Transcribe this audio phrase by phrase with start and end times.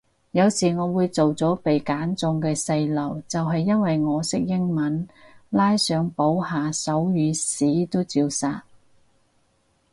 [0.31, 5.07] 有時我會做咗被揀中嘅細路就係因為我識英文，
[5.51, 8.63] 拉上補下手語屎都照殺